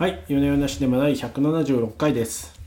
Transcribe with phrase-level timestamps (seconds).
[0.00, 2.58] はい、夜な夜なシネマ第176回です。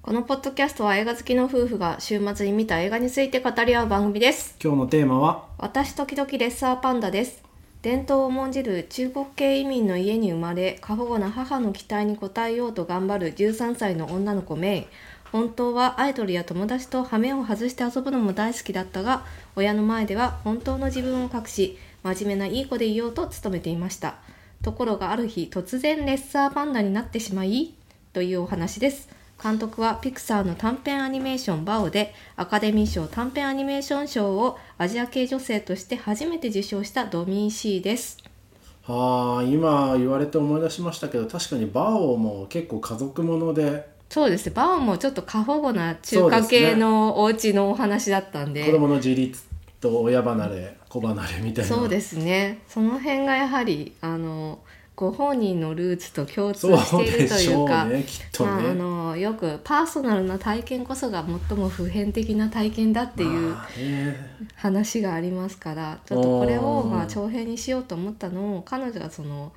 [0.00, 4.56] このポッドキャストは映画好きの夫婦が週末に見た映画について語り合う番組です。
[4.58, 7.42] 今日のテーマは、私時々レッサーパンダです。
[7.82, 14.86] 伝統を重んじる中国系移民の家に生まれ過保護な母の期待に応えようと頑張る13歳の女の子メイ。
[15.30, 19.26] 本当はアイドルや友達と羽目を外して遊ぶのも大好きだったが
[19.56, 24.14] 親の前では本当の自分を隠し真面目ないい子でいようと努めていました
[24.62, 27.74] ところがある日突然レッサーパンダになってしまい
[28.12, 29.08] というお話です。
[29.42, 38.18] 監督はピクサーの短編アニメーション「バオ」でアカデミー賞短編アニメーション賞をアジア系女性として初めて受賞したドミー・シーです。
[38.82, 44.46] はあ、今言われて思い出しましたけど、確かにバオも結構家族もので、そうです。
[44.46, 48.64] ねバオもちょっと過保護な中華系のお家のお話だったんで。
[48.64, 49.42] 子供の自立
[49.80, 51.76] と親離れ、子離れみたいな。
[51.76, 54.58] そうですねその辺がやはりあの
[54.96, 58.74] ご本人のルーツと共通しているというかまあ、あね。
[58.74, 63.56] のよくパーソナルな体験こそが最も普遍的な体験だっていう
[64.56, 69.52] 話がありますからちょっとこれをうんまあ長編にしようと思ったのも彼女がその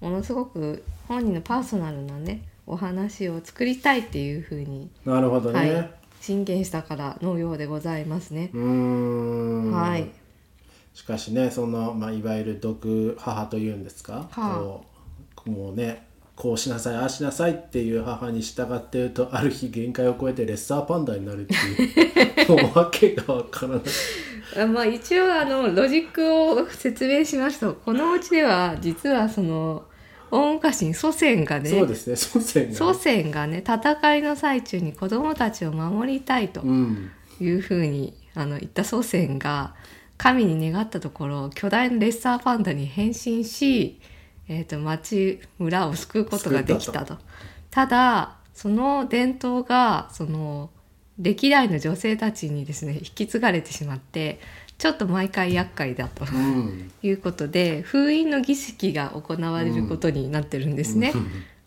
[0.00, 5.72] ものすごく本人のパーソナルなねお話を作りたいっていうふうに、なるほどね。
[5.72, 8.50] はい、進言したからのようでございますね。
[8.52, 10.10] はい。
[10.98, 14.54] しかしね、その、まあ、いわゆる毒母というんですか、はあ
[15.36, 23.80] こうもうね、こうしなさい、ああしなさいっていう母に従っていると、ある日限界を超えてレッサーパンダになるっていう、もう訳がわからない。
[24.60, 29.84] あまあ一応あのロジックを説明しますとこのうちでは実はその
[30.32, 37.12] 大昔に祖先がねそうですね、祖先がね、祖先がね戦いの最中に子供たちを守りたいとうん。
[37.40, 39.74] いうふうにあの言った祖先が
[40.18, 43.98] 神に願ったところ巨大なレッサーパンダに変身し、
[44.48, 47.16] えー、と町村を救うことができたと。
[47.70, 48.38] ただ。
[48.58, 50.70] その伝統がその
[51.16, 54.40] 歴代の女性たちにですね引き継がれてしまって
[54.78, 56.90] ちょっと毎回厄介だとうん。
[57.04, 61.12] いうことで封印の儀式が行われることになってるんですね。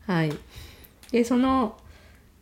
[0.06, 0.38] はい、
[1.14, 1.78] でその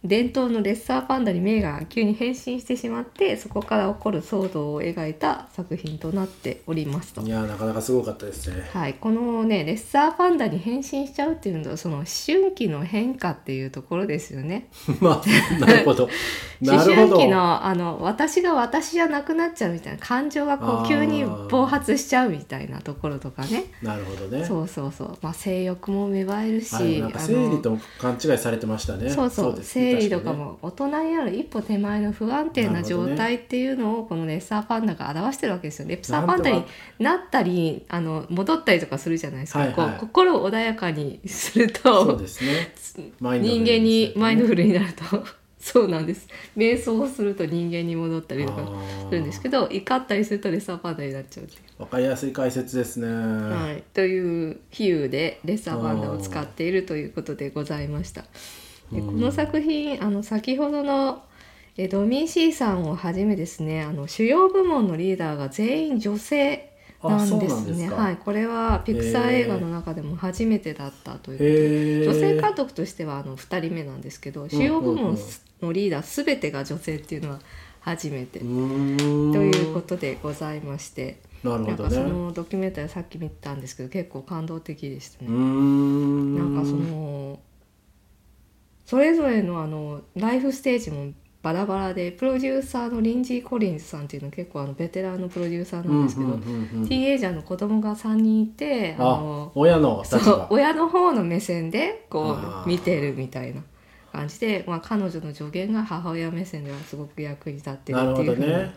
[0.01, 7.27] 伝統のレッサーパンダにメイが急に変身してしまってそこから起こる騒動を描いた作品となっておりますとい。
[7.27, 8.69] や、なかなかすごかったですね。
[8.71, 14.69] はい、このねレッサーパンダに変身しちゃうっていうのはその思春期の変化っていうところですよね。
[15.01, 16.07] まあ、なるほど。
[16.63, 16.77] 思。
[16.79, 23.65] 春期のあの私が私じゃなくなっちゃうみたいな感情がこう急に暴発しちゃうみたいなところとかね。
[23.81, 24.45] なるほどね。
[24.45, 29.09] そうそうそう、まあ、性欲も芽生えるし、はい、生理と勘違いされてましたね。
[29.09, 35.87] そうそうですね生理とかも大人になる一歩手前の不安定な状態っていうのをこのレッサーパンダが表してるわけですよ。
[35.87, 36.63] レッサーパンダに
[36.99, 42.73] なったりあの戻ったりとかするじゃないですか、はいはいこう心を穏やかにするそうとですね。
[43.39, 45.03] 人ル間にマインドルフルになると
[45.59, 48.65] そうなんです瞑想をすると人間に戻ったりとか
[49.09, 51.47] するんですけど怒ったりするとレッサーパンダになっちゃう。
[51.77, 53.07] わかりやすい解説ですね。
[53.07, 58.25] はい、という比喩でレッサーパンダを使っているということでございました。
[58.91, 61.23] でこの作品あの先ほどの
[61.77, 66.69] えドミー・シーさんをはじめですねあの主要部門のリーダーが全員女性
[67.01, 71.35] なんですねはい、これはピクサー映画の中でも初めてだったとい
[72.03, 72.27] うことで。
[72.27, 75.17] 女性監督としてはあの2人目なんですけど主要部門
[75.61, 77.39] のリーダー全てが女性っていうのは
[77.79, 78.39] 初めて。
[78.39, 81.21] ということでございまして。
[81.41, 81.77] なるほどね。
[81.77, 85.33] なんかそうのドキュメンタリーさっき見たんですけど結構感動的でしたーね。
[85.33, 86.35] ん。
[86.35, 87.39] なんかその
[88.89, 91.13] それぞれのあのライフステージも
[91.43, 100.47] バラバラでプロデューサーのリンジー・コリンズさんっていうのは結構あのベテランのプロデューサーなんですけど、うんうんうんうんティーンエイジャーの子供が3人いてああの、親のう場。
[100.49, 102.35] 親の方の目線でこ
[102.65, 103.61] う見てるみたいな
[104.09, 108.73] 感じで、まあ、彼女の助言が母親目線ではすごく役に立ってるっていうふうにね。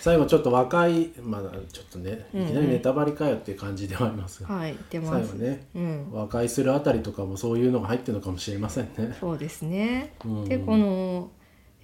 [0.00, 5.28] 最後ちょっと若い、まだちょっとね、いきうんうんなりネタバレかよっていう感じではありますが、はい出ます。
[5.28, 9.16] 最後ね、うん和解するあたりとかもそういうのが入ってるのかもしれませんね。
[9.20, 10.14] そうですね。
[10.24, 11.30] うんでこの、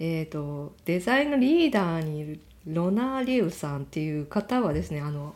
[0.00, 5.34] えー、とデザインのリーダーにいるロナー・リュウさんっていう方はですねあの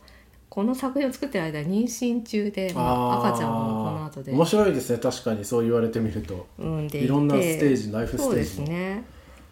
[0.52, 4.32] この作品を作ってる間妊娠中で、まあ、赤ちゃんをこの後で。
[4.32, 4.99] 面白いですね。
[4.99, 5.46] 確かに。
[5.46, 6.46] そう言われてみると。
[6.58, 9.02] 産んでいろんなステージライフステージそうですね。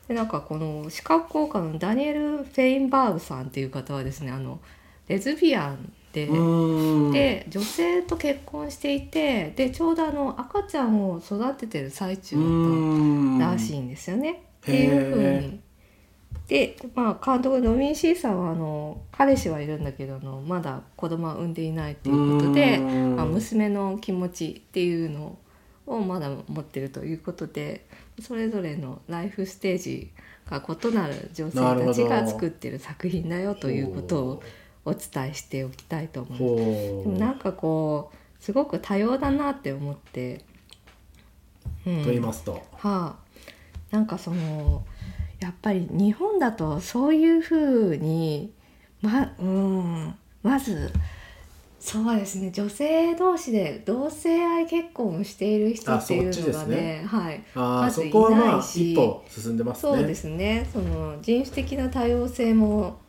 [0.08, 4.60] でなんかこの視覚効果のダニエル・フェインバーグさんっていう方はですねあの
[5.08, 12.36] レズビアンで、で女性と結婚していてでちょうどあの赤ちゃんを育ててる最中
[13.38, 14.32] だったらしいんですよね。
[14.32, 15.60] っていうふうに。
[16.50, 25.38] で、まあ、監督のドミン・シーさんはあの彼氏はいるんだけどあのまだ子供は産んでいないっていうことで、まあ、娘の気持ちっていうの
[25.86, 27.86] をまだ持ってるということで
[28.20, 30.10] それぞれのライフステージ
[30.50, 34.42] が異なる女性たちが作ってる作品だよということを
[34.84, 36.42] お伝えしておきたいと思います。
[36.42, 40.44] ほでもなんかこうすごく多様だなって思って、
[41.86, 42.00] うん。
[42.00, 42.54] うと言いますと。
[42.72, 43.14] はあ、
[43.92, 44.84] なんかその
[45.40, 48.52] やっぱり日本だとそういうふうに
[49.02, 50.92] まうんまず
[51.80, 57.44] そうですね女性同士で同性愛結婚をしている人っていうのがねすねはい。
[57.54, 59.96] あーそまずいこはまあないし一歩進んでますね。
[59.96, 60.68] そうですね。
[60.70, 63.00] その人種的な多様性も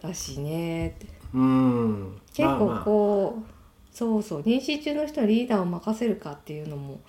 [0.00, 0.94] だしね。
[1.32, 2.20] うん。
[2.34, 2.84] 結構まあまあ。
[2.84, 7.00] こう、そうそう妊娠中の人にリーダーを任せるかっていうのも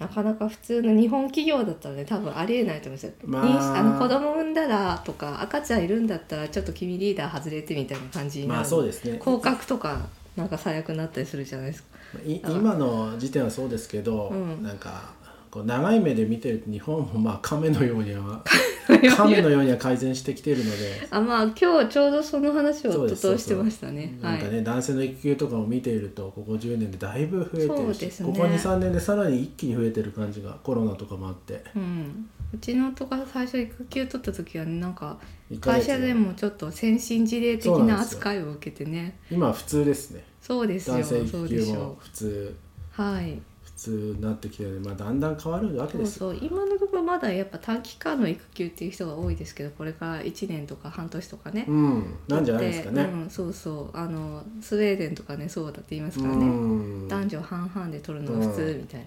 [0.00, 3.78] なかなか普通の日本企業だったらね多分ありえないと思うんですよ、まあ。
[3.78, 9.18] あの子供産んだらとか赤ちゃんいるんだったらちょっと君リーダー外れてみたいな感じになる、まあそうですね。
[9.18, 10.00] 降格とか
[10.36, 11.88] なんか最悪になったりするじゃないですか。
[12.24, 14.62] い今の時点はそうですけど、うん。
[14.62, 15.12] なんか
[15.50, 18.42] こう長い目で見てると日本もまあ亀のようには
[19.16, 19.70] 亀のように。
[19.70, 21.06] は改善してきているので。
[21.10, 24.18] あまあ今日ちょうどその話を夫としてましたね。
[24.20, 28.26] はいなんかね、男性の育休とかを見ているとここ10年でだいぶ増えてるし、ね。
[28.26, 31.62] ここ23年でさらに一気に増えてる感じがコロナとかもあって。
[31.74, 35.18] うん、うちの夫が最初育休取った時はねなんか
[35.50, 39.18] 1ヶ月会社でもちょっと先進事例的な扱いを受けてね。
[39.30, 40.24] 今は普通ですね。
[40.40, 42.56] そうですよ男性育休も普通。
[42.98, 43.40] うはい。
[43.59, 46.32] 普通になってきてまあ、だんだん変わるわけそうですよ。
[46.32, 51.64] そう今のところまだやっぱ短期間の育休っていう人が多いですけどこれから1年とか半年とかね。
[51.66, 52.14] うん。
[52.28, 53.96] なんじゃないですかね、うん、そうそう。
[53.96, 57.08] あのスウェーデンとかねそうだって言いますからうね、ん。
[57.08, 59.04] 男女半々で取るのが普通みたい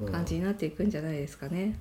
[0.00, 0.06] うん。
[0.06, 1.78] な感じになっていくんじゃないですかね。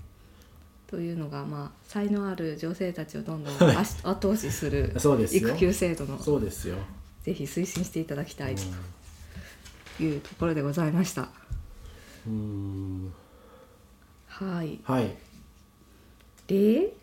[0.88, 5.50] というのがまあ才能ある女性たちをどんどん足後押しするそうですよ。
[5.50, 6.18] 育休制度の。
[6.18, 6.76] そうですよ、
[7.24, 8.58] ぜひ推進していただきたいうん。
[9.98, 11.30] というところでございました。
[12.28, 13.14] うん
[14.28, 14.80] はい。
[14.84, 15.16] はい、
[16.48, 16.94] で、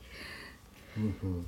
[0.96, 1.46] うんうん、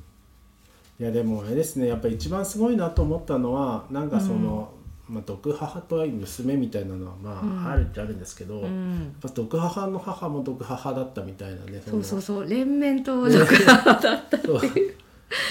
[0.99, 4.73] いやでもあれですねやっぱり一番すごいなと思ったのはなんかその、
[5.09, 7.73] まあ、毒母とは娘みたいなのはまあ、うん。
[7.73, 12.49] あるっちゃあるんですけど、やっうん、ぱ毒母の母も毒母だったみたいなねそうそううそう。
[12.49, 14.95] 連綿と毒母だったっていう。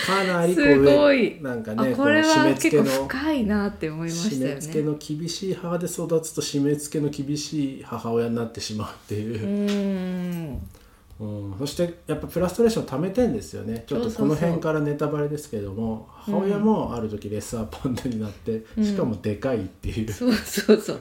[0.05, 1.37] かなりこうすごい。
[1.37, 4.85] 上なんかあねこれは結構深いなって思いま締したよめ付けね。
[4.85, 9.43] の厳しい母で育つと締め付けの厳しい母親になってしまうっていう。
[9.43, 11.53] う、ん。
[11.53, 13.83] うん、そしてやっぱフラストレーション溜めてんですよね。
[13.87, 18.85] ちょっとこの辺からネタバレですけれども母親もある時レッサーパンダになって、うん。
[18.85, 20.99] しかもでかいっていう、そうそうそう。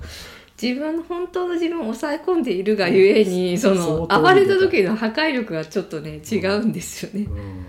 [0.60, 7.22] 自分の本当の自分を抑え込んでいるがゆえにその暴れた時の破壊力がちょっとね違うんですよね。
[7.22, 7.66] うん、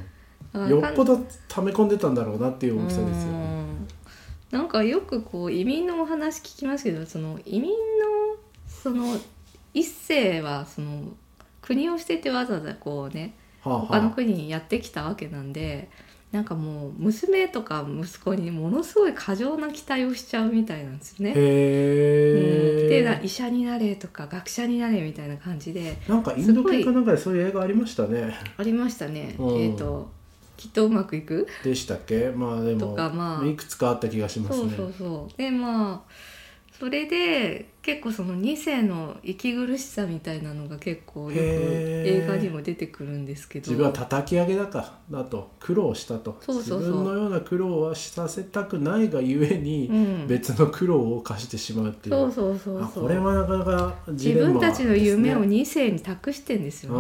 [0.54, 3.38] よっぽど溜め込んでたんだろうなっていう大きさですよね。
[3.38, 3.54] うん
[4.54, 7.76] なんかよくこう移民のお話聞きますけどその移民の
[8.68, 9.18] その
[9.74, 11.08] 一世はその
[11.60, 15.90] 国を捨ててわざわざこうねはあ他のは国にやってきたわけなんで
[16.32, 21.32] なんかもう娘とか息子にものすごい過剰な期待をしちゃうみたいなんですね。
[21.32, 28.36] へえ、うんでな医者になれとか学者になれみたいな感じでなんかインド系かなんかでそういう映画ありましたね。
[28.58, 29.36] ありましたね。
[29.40, 30.12] うんえっ、と
[30.58, 31.48] きっとうまくいく？
[31.64, 32.30] でしたっけ？
[32.30, 33.46] まあでもとかまあ。
[33.46, 34.74] いくつかあった気がしますね。
[34.76, 35.38] そうそうそう。
[35.38, 36.14] でまあ
[36.80, 43.70] それで結構その2世の息苦しさみたいなのが結構よく映画にも出てくるんですけど。
[43.70, 46.38] 自分は叩き上げだかだと苦労したと。
[46.42, 46.80] そうそうそう。
[46.80, 52.16] 自分のような苦労はさせたくないがゆえに、うん、別の苦労を課してしまうっていう。
[52.16, 53.04] そうそうそうあそう。
[53.04, 56.94] これはなかなかジ自分たちの夢をですね2世に託してんですよ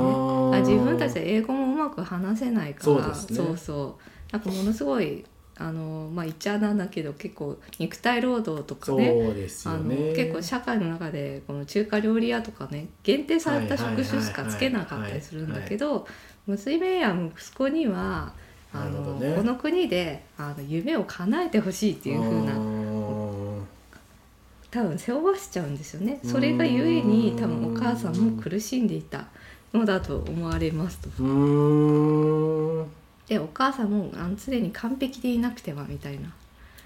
[0.51, 0.57] ね。
[0.57, 3.13] あ自分たちは英語もうまく話せないからね。
[3.13, 4.33] そうそう。
[4.33, 5.23] なんかものすごい
[5.55, 16.07] あのまあ言っちゃなんだけど結構肉体労働とかねですあの結構社会の中でこの中華料理屋とかね限定された職種しかつけなかったりするんだけど
[16.47, 18.33] 娘や息子には
[18.73, 19.35] あの、どね。
[19.35, 22.53] この国であの夢を叶えてほしいっていう風な
[24.71, 26.19] 多分背負わせちゃうんですよね。
[26.25, 29.27] それがゆえに多分お母さんも苦しんでいた
[29.73, 31.09] のだと思われますと。
[31.19, 32.87] うーん。
[33.27, 34.11] でお母さんも
[34.45, 36.33] 常に完璧でいなくてはみたいな。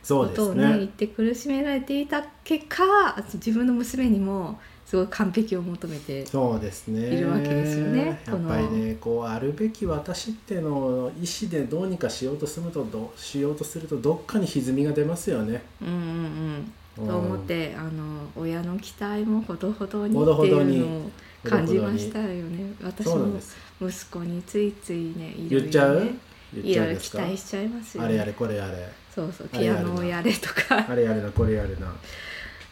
[0.07, 2.85] ことをね言っねて苦しめられていた結果
[3.33, 15.61] 自分の娘にもすごい完璧を求めているわけですよねやっぱりねこうあるべき私っていうのを意思でどうにかしようとするとどしようとするとどっかに歪みが出ますよね。
[15.81, 16.71] うんうんうん。
[16.99, 17.07] うん。
[17.07, 21.11] と思ってあの親の期待もほどほどにほどっていうほどにのを
[21.49, 22.73] 感じましたよね。
[22.83, 23.39] 私も
[23.81, 26.11] 息子についついねいろいろね言っちゃう？
[26.53, 28.09] いろいろ期待しちゃいますよね。
[28.09, 28.89] あれやれこれやれ。
[29.13, 30.85] そうそうピアノをやれとか。
[30.89, 31.93] あれやれなこれやれな、は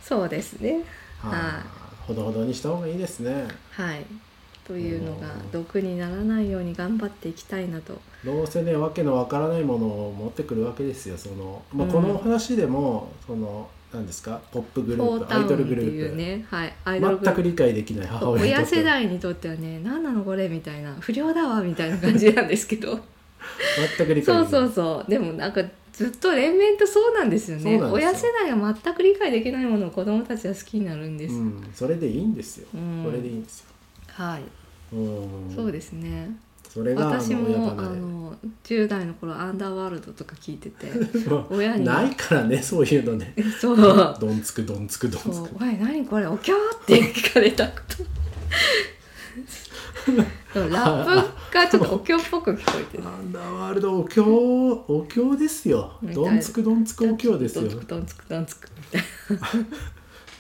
[0.02, 0.84] そうですね。
[1.24, 1.64] あ、
[2.06, 3.48] ほどほどにした方がいいですね。
[3.72, 4.06] はい。
[4.64, 5.52] というのがうん。
[5.52, 8.00] 毒にならないように頑張っていきたいなと。
[8.24, 11.94] どうせねわけのわからないものを持ってくるわけですよその、まあ、うん。
[11.94, 14.42] この話でも、その何ですか？
[14.52, 23.00] ポップグルーープアイドルグループ、いうねはいアイドル全く理解できない母親親世代にとってはね何なのこれみたいな不良だわみたいな感じなんですけど。
[23.98, 24.42] 全く理解できない。
[24.42, 25.10] そうそうそう。
[25.10, 25.62] でもなんか
[25.94, 27.80] ずっと連綿とそうなんですよね。
[27.82, 33.04] 親世代が全く理解できないものを子供たちは好きになるんです、うん、それでいいんですよ、うん。
[33.06, 33.68] それでいいんですよ、
[34.08, 34.42] はい。
[34.94, 36.36] うん、そうですね
[36.76, 40.92] それが私もあの10代の頃アンダーワールドとか聞いてて
[41.50, 41.86] 親に。
[41.86, 43.34] ないからねそういうのね。
[43.62, 43.78] そう。
[43.78, 48.04] どんつくどんつくどんつく「おい何これお経?」って聞かれたこと。
[50.70, 55.94] ラップがちょっとお経っぽく聞こえてねアンダーワールドお経お経ですよ。
[56.04, 57.70] どんつくどんつくお経ですよ。
[57.70, 59.02] どんつくどんつくどんつくみたい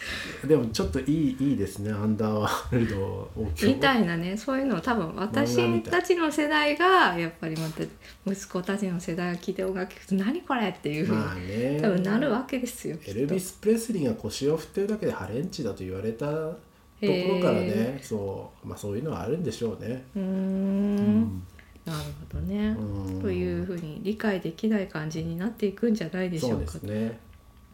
[0.47, 3.29] でもちょっといいいいですねアンダーワールド
[3.63, 7.83] みたいなねそういうのを多分私たちの世代がやっぱりまた
[8.29, 20.03] 息子たちの世代が聞いて音楽聴くと「何これ!」っていうふうに多分なるわけですよエルビス・プレスリーが腰を振ってるだけでハレンチだと言われたところからねそう,、まあ、そういうのはあるんでしょうね。
[20.15, 21.21] うん。
[21.21, 21.43] ん。
[21.85, 21.99] なる
[22.31, 22.69] ほどね。
[22.69, 23.21] うん。
[23.21, 27.19] というふうに理解できない感じになっていくんじゃないでしそうでょうかすね。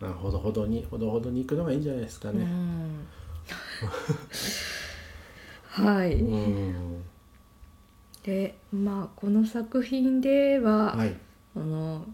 [0.01, 2.43] なるほどほどにほどほどに行くのがいいんじゃないですかうね。
[2.43, 3.07] ん。
[5.69, 7.03] はい、うん。
[8.23, 11.15] でまあこの作品では、はい。
[11.55, 12.05] あの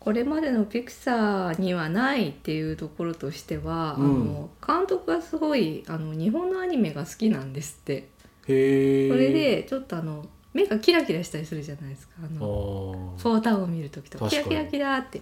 [0.00, 4.04] これまでのピクサーにはないっていうところとしては、うん。
[4.04, 8.08] あの監督がすごいあの日本のアニメが好きなんですって。
[8.46, 12.14] それでちょっとあの目がキラキラしたりするじゃないですか。
[12.22, 13.20] ああのー。
[13.20, 14.28] フォータウンを見る時とか。
[14.28, 15.20] キラキラキラって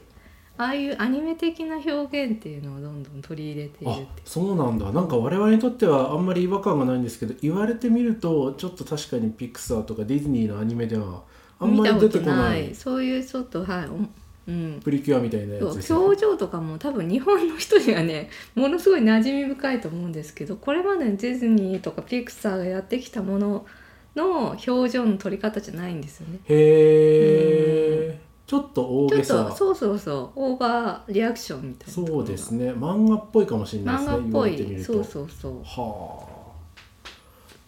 [0.56, 4.92] ああいうアニメ的な表現っていうのをどんどん取り入れているてそうなんだ。
[4.92, 11.22] なんか我々にとってはあんまり違和感がないんですけど言われてみるとちょっと確かにピクサーとかディズニーのアニメでは
[11.58, 12.72] あんまり出てこない。
[12.74, 13.98] そういうちょっとはいお
[14.46, 14.80] うん。
[14.84, 23.66] プリキュアみたいなやつですそう表情とかも多分日本の人にはねものすごい馴染み深いと思うんですけどこれまでのディズニーとかピクサーがやってきたもの
[24.14, 26.38] の表情の取り方じゃないんですよね。
[26.44, 32.72] へえちょっと大ちょっげさとそうそうそうオーバーリアクションみたいなそうですね。
[32.72, 34.84] 漫画っぽいかもしれないですね漫画っぽい。
[34.84, 35.62] そうそうそう。
[35.64, 36.34] はあ。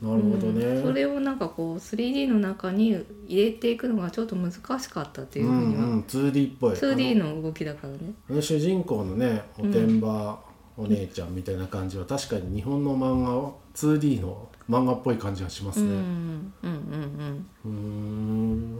[0.04, 0.82] なるほどね、うん。
[0.82, 6.74] それをなんかこう 3D の中に入れていくのがちょっと難しかったっていうふうには、んうん、2D っぽい。
[6.74, 8.42] 2D の動きだからね。
[8.42, 10.38] 主人公のねおてんば
[10.76, 15.88] お姉ちゃんみたいな感じは確かに日本の漫画は 2D の漫画っぽい感じがしますうん。
[15.88, 17.46] ねうんうん。
[17.64, 18.78] うーん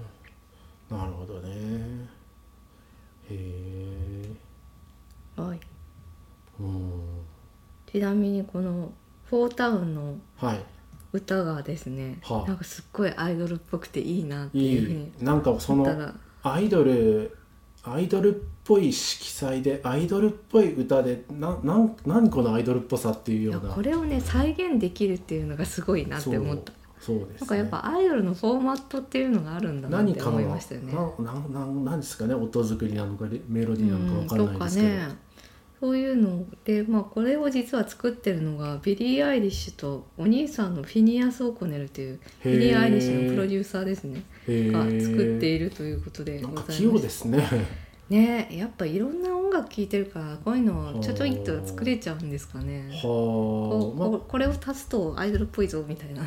[0.90, 1.48] なるほどね。
[3.28, 4.28] へえ。
[5.36, 5.60] うんはい。
[6.60, 7.00] うん。
[7.92, 8.92] ちなみにこの
[9.26, 10.64] 「フォータウン」のはい。
[11.12, 16.12] 歌がですね、はあなんかすっごいアイドルっぽくていいなっていいうふうにいなんかその
[16.42, 17.36] アイドル
[17.84, 23.72] アイドルっぽい色彩でアイドルっぽい歌でななん何このアイドルっぽさっていうような。
[23.72, 30.92] これをね再現できるっていうのがすごいなって思ったそうです、ね、なんかやっぱアイドルのフォーマットっていうのがあるんだなって思いましたよね。
[30.92, 35.26] ななななんですかね音作りなのかメロディーなのかわからないですけど、うんとかね。
[35.78, 44.22] そういうので、まあ、これを実は作ってるのがビリー・アイリッシュとお兄さんのフィニアス・オコネルというビリー・アイリッシュのプロデューサーですね。
[44.48, 47.46] へがー作っているということでございか器用まですすね。
[48.08, 52.88] ねやっぱいろんな音楽聴いてるからこういうのをちょちょいっと作れちゃうんですかね。
[53.02, 56.22] はあ、まここれを足すとアイドルっぽいぞみたいな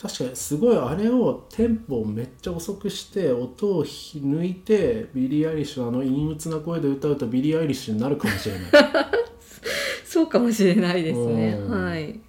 [0.00, 8.70] 確かにすごいあれをテンポをめっちゃ遅くして音をひ抜いてビリー・アイリッシュのあの陰鬱な声で歌うとビリー・アイリッシュになるかもしれない。
[10.04, 11.58] そうかもしれないですね。
[11.60, 11.84] うん。
[11.84, 12.20] はい。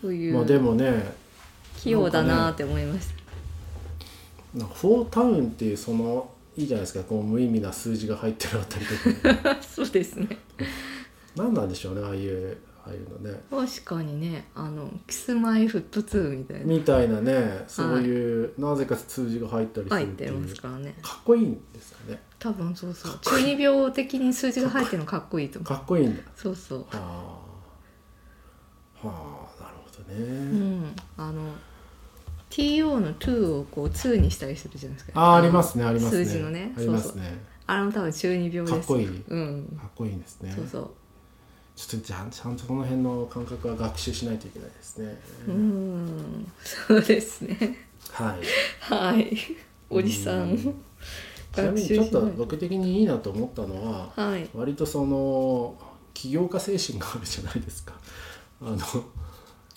[0.00, 1.12] という、まあでもね
[1.76, 3.08] 器用だなって思いまし
[4.54, 9.58] た、なんかフォータウンっていうそのいいじゃないですかこう無意味な数字が入ってるあたりとか。
[9.62, 10.38] そうですね。
[11.36, 12.56] 何なんでしょうねああいう
[12.90, 13.40] ああいうのね。
[13.50, 16.64] 確かにねあのキスマイフット2みたいな。
[16.64, 20.06] みたいなねそういう、なぜか数字が入ったりするっいう。
[20.06, 20.94] 入っててますからね。
[21.00, 22.20] かっこいいんですよね。
[22.38, 23.18] 多分そうそう。
[23.22, 25.68] 中二病的に数字が入ってるのかっこいいと思う。
[25.68, 26.22] かっこいいんだ。
[26.34, 26.78] そうそう。
[26.80, 26.96] はあ。
[29.06, 30.96] はあなるほどうね、ん。
[31.16, 31.42] あの
[32.50, 35.20] TO の2をこう2にしたりするじゃないですか。
[35.20, 36.24] ああありますねありますね。
[36.24, 36.72] 数字のね。
[36.76, 37.22] ありますそうそう。
[37.22, 39.24] ねあれも多分中二病ですかっこいい。
[39.28, 39.78] うん。
[39.80, 40.52] かっこいいですね。
[40.56, 40.90] そうそう
[41.86, 45.18] ちょっとちゃんちゃんとその辺の感覚は学習しないといけないですね、
[45.48, 47.56] うんそうですね。
[48.10, 48.38] はい。
[48.80, 49.36] はい。
[49.88, 50.58] おじさん。
[50.58, 54.46] ちなみにちょっと僕的にいいなと思ったのははい。
[54.54, 55.74] 割とその
[56.12, 57.94] 起業家精神があるじゃないですか。
[58.60, 58.84] あのな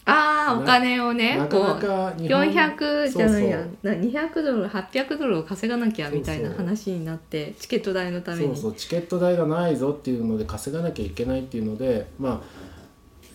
[0.06, 3.60] ああお金をねなかなこうか日本400じゃないや。
[3.60, 8.48] そうな200ドル800ドルを稼がなきゃみたいな話になってチケット代のために。
[8.48, 12.74] そうそうチケット代がないぞっていうので稼がなきゃいけないっていうのでまあ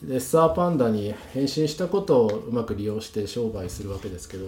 [0.07, 4.47] レッサーパンダに変身したことをうまく利用して商売するわけですけど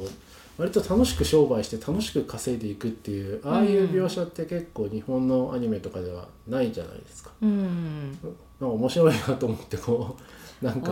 [0.59, 7.31] 割と楽しく商売して楽しく稼いでいくっていうああいう描写って結構日本のアニメとかではないじゃないですか。
[7.41, 8.11] うん。
[8.11, 10.23] なんか面白いなと思ってこう
[10.63, 10.91] なんか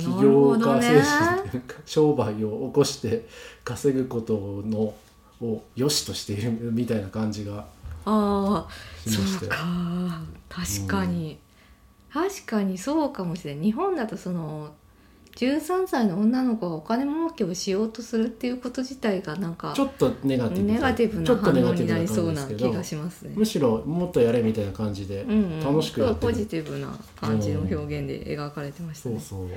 [0.00, 3.28] 起業家精神っていうか商売を起こして
[3.64, 4.94] 稼ぐことの
[5.40, 7.66] を良しとしているみたいな感じが
[8.04, 9.40] ああしまして。
[9.40, 9.56] そうか。
[10.48, 11.38] 確かに、
[12.12, 14.72] 確かにそうかもしれない日本だとその
[15.36, 23.34] 13歳の女の子がお金儲けをしようとするっていうこと自体がなんかちょっとネガティブネガティブな反応になりそうな気がしますね。
[23.36, 25.30] むしろもっとやれみたいな感じでうん。
[25.30, 26.88] うん、楽しくやってる、そうポジティブな
[27.20, 29.20] 感じの表現で描かれてましたね。
[29.20, 29.48] そうそう。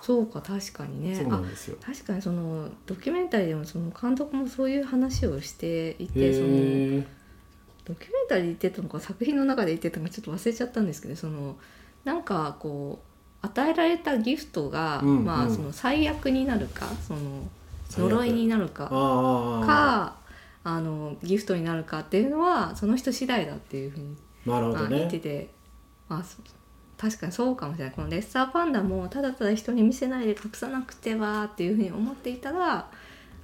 [0.00, 1.26] そうか確かにね。
[1.28, 1.42] あ
[1.84, 7.06] 確かにそのドキュメンタリーでもその監督もそういう話をしていへてそのえ
[7.84, 11.56] ドキュメンタリーで言ってたのか作品の中で言ってたのかちょっと忘れちゃったんですけどその
[12.04, 13.13] なんかこう
[13.44, 15.24] 与えられたギフトが、うんうん。
[15.24, 17.20] まあその最悪になるかその
[17.90, 20.16] 呪いになるかか
[20.64, 25.50] あのギフトになるかっていうのはその人次第だっていうふうになるほどまあ言ってねて、
[26.08, 26.38] まあ、そ
[26.96, 27.94] 確かにそうかもしれない。
[27.94, 32.88] このレッサーパンダもただただ人に見せないで隠さなくてはっていうふうに思っていたら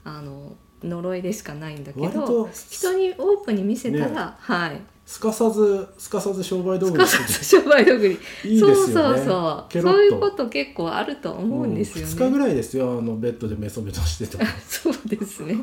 [0.05, 4.81] あの呪いでしかないんだけど人にオープンに見せたら、ねはい。
[5.07, 8.15] すかさずすかさず商売道具すかさず商売道具に。
[8.15, 8.75] いいですよね。
[8.77, 9.83] そうそうそう。
[9.83, 15.57] そういうこと結構あると思うんですよね、2日ぐらいですよあのベッドでメソメソしてた、 そうですね。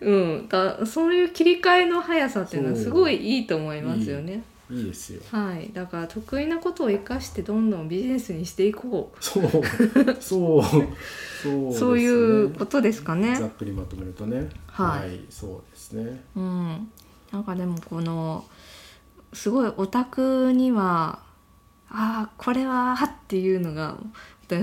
[0.00, 0.48] うん。
[0.48, 4.32] だそういう切り替えの速さっていうのはすごいいいと思いますよね。
[4.32, 5.22] うんいいですよ。
[5.30, 5.70] はい。
[5.72, 9.24] だから得意なことを生かしてどんどんビジネスにしていこう。
[9.24, 9.50] そう。
[10.20, 10.62] そう。
[11.42, 11.74] そうね。
[11.74, 13.36] そういうことですかね。
[13.36, 14.48] ざっくりまとめるとね。
[14.66, 15.20] はい。
[15.28, 16.22] そうですね。
[16.36, 16.90] うん。
[17.32, 18.44] なんかでもこの
[19.32, 21.20] すごいオタクには
[21.88, 23.96] ああこれはっていうのが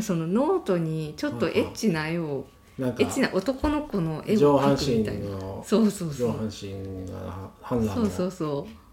[0.02, 2.46] そのノートにちょっとエッチな絵を
[2.78, 5.30] なんかエッチな男の子の絵を描く身みたいな。
[5.30, 6.28] のそうそうそう。
[6.28, 8.87] 上半身が反乱そうそうそう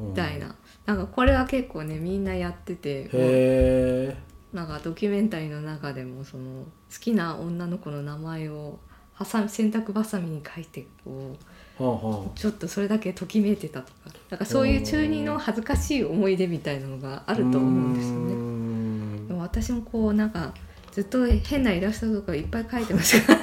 [0.00, 0.54] みみたいな。
[0.86, 4.16] なんかこれは結構ねみんなやってて
[4.52, 6.66] なんかドキュメンタリーの中でもその好
[7.00, 8.78] きな女の子の名前を
[9.14, 11.36] はさみ洗濯ばさみに書いてこ
[11.78, 13.94] うはあはちょっとそれだけときめいてたとか。
[14.30, 18.34] なんかそういう中二の恥ずかしい思い出みたいなのがああると思うんですよね。
[18.34, 19.28] ん。
[19.28, 20.52] でも私もこうなんか
[20.92, 23.34] ずっと変なイラストとかいっぱい描いてました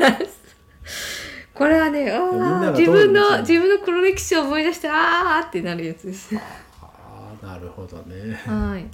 [1.53, 6.35] これはねあ自分の自分の黒歴史を思い出してああってなるやつです。
[6.81, 8.33] ああなるほどね。
[8.45, 8.85] はい。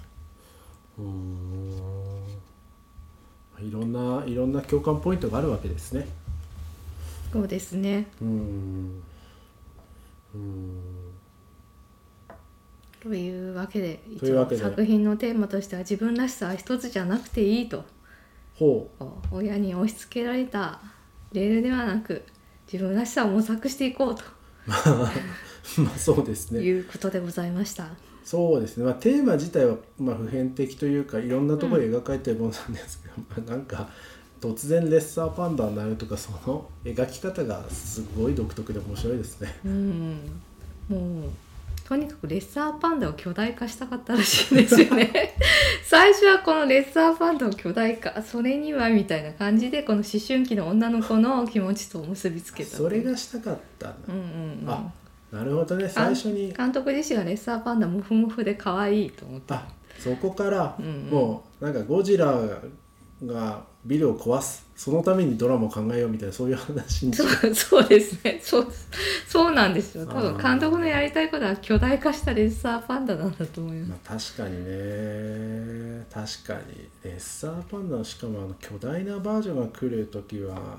[1.00, 2.08] うーん。
[3.60, 6.08] いろんないろんな共感ポイントがあるわけですね。
[7.32, 8.08] そうですね。
[8.22, 9.04] うーん。
[10.34, 10.82] うーん。
[13.02, 17.86] というわけで一応作品のテーマとしては自分らしさは一つじゃなくていいと。
[18.56, 19.36] ほこう。
[19.38, 20.82] 親に押し付けられた
[21.32, 22.24] レールではなく
[22.72, 24.26] 自分らしさを模索していこうとう
[25.82, 27.90] まあそうですねいうことでございました。
[28.24, 33.90] そうですね、まあ、テーマ自体はまあ普遍的というかいろんなところで描かれてるものなんですけど、 まあなんか
[34.42, 39.56] 突然レッサーパンダになるとかその描き方がすごい独特で面白いですね。
[39.64, 40.42] うん、
[40.90, 41.30] もう
[41.88, 45.38] とにかくレッサーパンダを巨大化したかったらしいんですよね。
[45.88, 52.76] 最初はこのレッサーパンダを巨大化それにはみたいな感じでこの思春期の女の子の気持ちと結びつけた。
[52.76, 53.98] それがしたかったんだ。
[54.10, 54.24] うんうん
[54.64, 54.70] うん。
[54.70, 54.92] あ
[55.32, 55.88] なるほどね。
[55.88, 56.52] 最初に。
[56.52, 59.66] 監督自身がレッサーパンダモフモフで可愛いと思ってあ
[59.98, 60.78] そこから
[61.10, 62.38] もうなんかゴジラ
[63.26, 64.68] がビルを壊す。
[64.76, 67.14] そのためにドラマを考えようみたいなそういう話に。
[67.14, 68.40] そうそうですね。
[68.44, 68.68] そう
[69.28, 70.06] そうなんですよ。
[70.06, 73.90] 多分監督のやりたいことは巨大化したレッサーパンダなんだと思います。
[73.90, 76.06] まあ、確かにね。
[76.14, 76.88] 確かに。
[77.04, 80.78] レッサーパンダのしかもあの巨大なバージョンが来る時は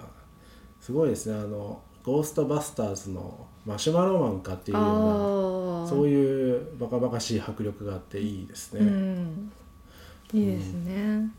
[0.81, 1.37] すごいですね。
[1.37, 8.81] あのゴーストバスターズのマシュマロマンかっていうようなそういうバカバカしい迫力があっていいですね。
[8.81, 9.53] うん。
[10.33, 11.33] いいですね、うん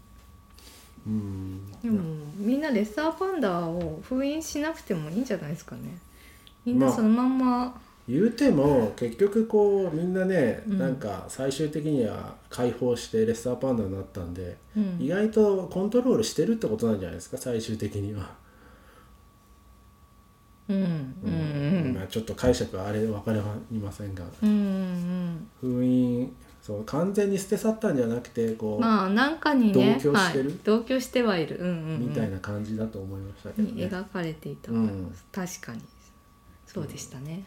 [1.81, 1.99] でも
[2.37, 5.97] みんなレッサーパンダを封印しなくてもいいんじゃないですかね。
[6.65, 6.95] みんなまあ。
[6.95, 10.79] そのまんま、言うても結局こうみんなね、うん。
[10.79, 14.97] なんか最終的には解放してレッサーパンダになったんで、うん。
[14.99, 18.31] 意外とコントロールしてるってことなんじゃないですか最終的には。
[20.69, 21.95] うんうんうん。
[21.95, 23.33] まあ、ちょっと解釈はあれ分か
[23.71, 24.23] りませんが。
[24.43, 25.47] うんうん。
[25.61, 30.49] 封印そう完全に捨て去ったんじゃなくてこう、まあなんかにね同居してる？
[30.49, 33.85] はい、同居してはいる、うんうんうん、みたいな感じだと思いましたけどにね。
[33.85, 35.15] 描かれていた、うん。
[35.31, 35.81] 確かに。
[36.67, 37.45] そうでしたね、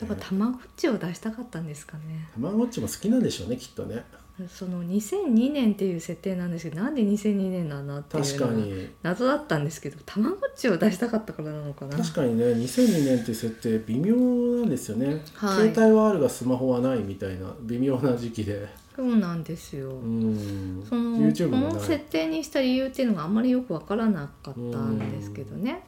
[0.00, 2.28] やっぱたまごっちを出したかったんですかね。
[2.34, 4.04] たまごっちも好きなんでしょうねきっとね。
[4.48, 8.88] その2002年っていう設定なんですけどなんで2002年なんだっていう確かに。
[9.02, 11.96] 謎だったんですけどたまごっちを出したかったからなのかな。
[11.96, 15.72] 確かにね2002年っていう設定微妙なんですよね、はい。
[15.72, 18.68] 携帯はあるがスマホはないみたいな微妙な時期で。
[18.96, 20.84] そうなんですよ、うん。
[20.86, 21.82] その YouTube このもない。
[21.82, 25.84] 設定にした理由っていうのがあんまりよくわからなかったんですけどね。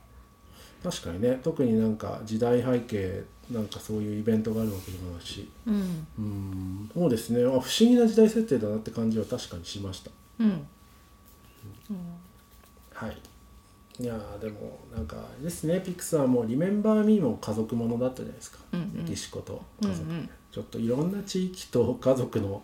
[0.82, 5.48] 確かにね特になんか時代背景なんかそういうイベントがあるわけでもないし。
[5.66, 6.06] うん。
[6.18, 6.90] うん。
[6.94, 7.44] そうですね。
[7.44, 10.10] あ不思議な時代設定だなって感じは確かにしました。
[10.40, 10.66] うん。
[12.94, 13.16] はい。
[14.00, 15.80] いやーでもなんかですね。
[15.80, 18.92] ピクサーも「リメンバー・ミー」も家族ものだったじゃないですか、うんうん。
[18.94, 22.62] メキシコとうん家族、うんちょっといろんな地域と家族の、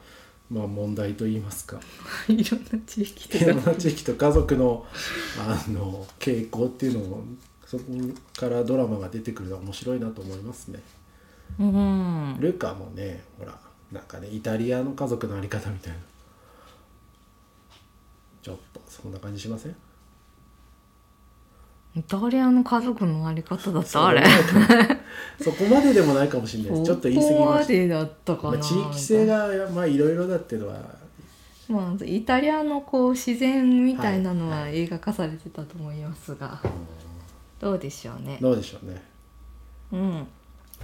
[0.50, 1.80] まあ、問題といいますか。
[2.28, 4.84] いろんな地域いろんな地域と家族の
[5.38, 7.24] あの傾向っていうのも
[7.70, 7.82] そこ
[8.34, 10.80] からドラマが出てくるのは面白いなと思いますね。
[11.60, 12.36] うん。
[12.40, 13.54] ルカもねほら
[13.92, 15.98] なんかねイタリアの家族のあり方みたいな。
[18.40, 19.76] ちょっとそんな感じしません？
[21.94, 24.06] イタリアの家族のあり方だった？
[24.06, 24.24] あれ。
[25.38, 26.84] そこまででもないかもしれないです。
[26.84, 30.80] ちょっと言い過ぎまました、でだったかまあ、な、地域性がまあいろいろだっていうのは。
[31.68, 36.62] まあ、イタリアのこう自然みたいなのはは映画化されてたと思いますが、
[37.58, 38.38] どうでしょうね。
[38.40, 39.02] どうでしょうね
[39.92, 40.26] うん。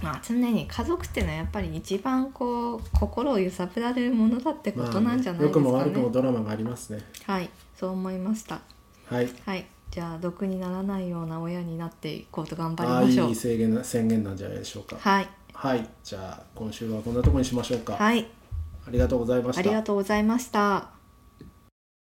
[0.01, 5.65] まあ常に家族っていうのはやっぱり一番こう心を揺さぶられるものだってことなんじゃないですかね。
[5.65, 8.59] 良くも悪くもドラマがありますねはい、そう思いました。
[9.05, 13.25] はいはい、じゃあ毒にならないような親になっていこうと頑張りああましょ。
[13.25, 18.27] いうい制限な宣言なんじゃないでしょうかはい、はいじゃあ今週はこんなところにしましょうか、はい、
[18.87, 20.94] ありがとうございましたありがとうございました。